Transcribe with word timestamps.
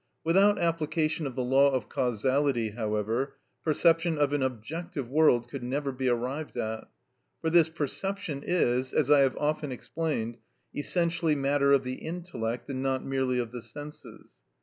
Without 0.23 0.57
application 0.57 1.27
of 1.27 1.35
the 1.35 1.43
law 1.43 1.69
of 1.69 1.87
causality, 1.87 2.71
however, 2.71 3.35
perception 3.63 4.17
of 4.17 4.33
an 4.33 4.41
objective 4.41 5.07
world 5.11 5.47
could 5.47 5.61
never 5.61 5.91
be 5.91 6.09
arrived 6.09 6.57
at; 6.57 6.87
for 7.39 7.51
this 7.51 7.69
perception 7.69 8.41
is, 8.43 8.95
as 8.95 9.11
I 9.11 9.19
have 9.19 9.37
often 9.37 9.71
explained, 9.71 10.37
essentially 10.75 11.35
matter 11.35 11.71
of 11.71 11.83
the 11.83 12.01
intellect, 12.03 12.67
and 12.67 12.81
not 12.81 13.05
merely 13.05 13.37
of 13.37 13.51
the 13.51 13.61
senses. 13.61 14.37